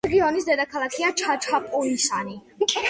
[0.07, 2.39] რეგიონის დედაქალაქია ჩაჩაპოიასი.